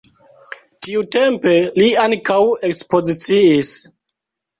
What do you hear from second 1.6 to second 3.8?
li ankaŭ ekspoziciis.